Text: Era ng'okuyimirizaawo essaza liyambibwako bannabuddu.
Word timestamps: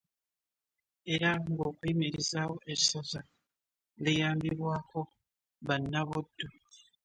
Era 1.13 1.29
ng'okuyimirizaawo 1.49 2.55
essaza 2.73 3.21
liyambibwako 4.03 4.99
bannabuddu. 5.67 6.47